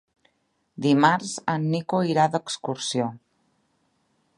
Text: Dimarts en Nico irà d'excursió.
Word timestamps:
Dimarts 0.85 1.35
en 1.55 1.69
Nico 1.75 2.01
irà 2.13 2.27
d'excursió. 2.37 3.15